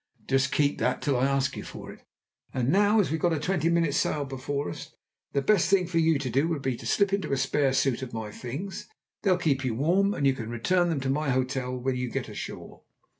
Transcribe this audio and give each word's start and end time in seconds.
"Just 0.25 0.51
keep 0.51 0.79
that 0.79 0.99
till 1.03 1.15
I 1.15 1.27
ask 1.27 1.55
you 1.55 1.61
for 1.61 1.91
it; 1.91 2.03
and 2.55 2.69
now, 2.71 2.99
as 2.99 3.11
we've 3.11 3.19
got 3.19 3.33
a 3.33 3.39
twenty 3.39 3.69
minutes' 3.69 3.97
sail 3.97 4.25
before 4.25 4.67
us, 4.71 4.95
the 5.33 5.43
best 5.43 5.69
thing 5.69 5.85
for 5.85 5.99
you 5.99 6.17
to 6.17 6.29
do 6.31 6.47
would 6.47 6.63
be 6.63 6.75
to 6.77 6.87
slip 6.87 7.13
into 7.13 7.31
a 7.31 7.37
spare 7.37 7.71
suit 7.71 8.01
of 8.01 8.11
my 8.11 8.31
things. 8.31 8.87
They'll 9.21 9.37
keep 9.37 9.63
you 9.63 9.75
warm, 9.75 10.15
and 10.15 10.25
you 10.25 10.33
can 10.33 10.49
return 10.49 10.89
them 10.89 11.01
to 11.01 11.09
my 11.11 11.29
hotel 11.29 11.77
when 11.77 11.97
you 11.97 12.09
get 12.09 12.29
ashore." 12.29 12.81